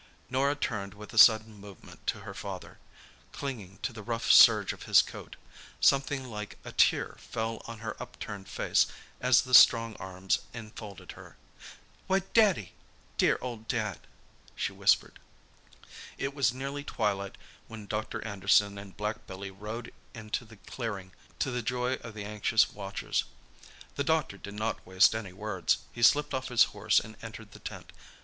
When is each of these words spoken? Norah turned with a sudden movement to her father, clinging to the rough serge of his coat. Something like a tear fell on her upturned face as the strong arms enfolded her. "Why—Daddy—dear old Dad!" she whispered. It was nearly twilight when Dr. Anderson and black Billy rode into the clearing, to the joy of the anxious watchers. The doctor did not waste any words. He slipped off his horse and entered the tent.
Norah 0.31 0.55
turned 0.55 0.95
with 0.95 1.13
a 1.13 1.17
sudden 1.19 1.53
movement 1.53 2.07
to 2.07 2.21
her 2.21 2.33
father, 2.33 2.79
clinging 3.31 3.77
to 3.83 3.93
the 3.93 4.01
rough 4.01 4.31
serge 4.31 4.73
of 4.73 4.81
his 4.89 4.99
coat. 4.99 5.35
Something 5.79 6.27
like 6.27 6.57
a 6.65 6.71
tear 6.71 7.17
fell 7.19 7.61
on 7.67 7.77
her 7.85 7.95
upturned 8.01 8.49
face 8.49 8.87
as 9.19 9.43
the 9.43 9.53
strong 9.53 9.95
arms 9.97 10.39
enfolded 10.55 11.11
her. 11.11 11.37
"Why—Daddy—dear 12.07 13.37
old 13.41 13.67
Dad!" 13.67 13.99
she 14.55 14.71
whispered. 14.73 15.19
It 16.17 16.33
was 16.33 16.51
nearly 16.51 16.83
twilight 16.83 17.37
when 17.67 17.85
Dr. 17.85 18.25
Anderson 18.25 18.79
and 18.79 18.97
black 18.97 19.27
Billy 19.27 19.51
rode 19.51 19.93
into 20.15 20.45
the 20.45 20.57
clearing, 20.57 21.11
to 21.37 21.51
the 21.51 21.61
joy 21.61 21.97
of 21.97 22.15
the 22.15 22.25
anxious 22.25 22.71
watchers. 22.71 23.25
The 23.93 24.03
doctor 24.03 24.39
did 24.39 24.55
not 24.55 24.83
waste 24.83 25.13
any 25.13 25.31
words. 25.31 25.77
He 25.93 26.01
slipped 26.01 26.33
off 26.33 26.47
his 26.47 26.63
horse 26.73 26.99
and 26.99 27.15
entered 27.21 27.51
the 27.51 27.59
tent. 27.59 27.91